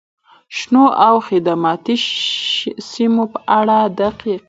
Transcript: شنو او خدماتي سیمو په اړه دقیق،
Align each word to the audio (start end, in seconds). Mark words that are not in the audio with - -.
شنو 0.57 0.83
او 1.07 1.15
خدماتي 1.27 1.95
سیمو 2.91 3.23
په 3.31 3.39
اړه 3.59 3.77
دقیق، 3.99 4.39